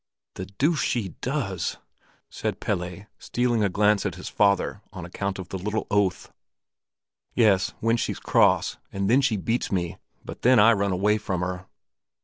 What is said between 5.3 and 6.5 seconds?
of the little oath.